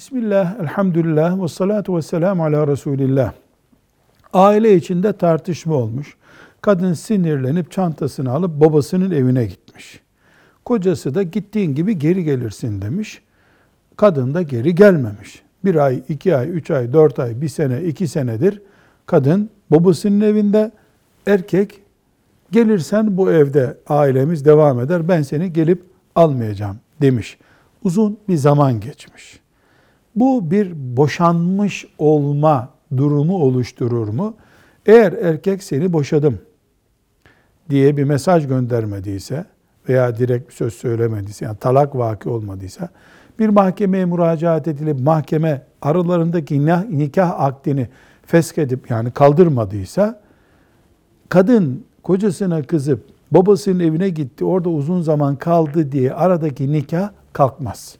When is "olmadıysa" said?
42.28-42.88